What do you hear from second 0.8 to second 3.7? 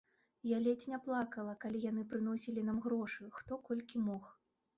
не плакала, калі яны прыносілі нам грошы, хто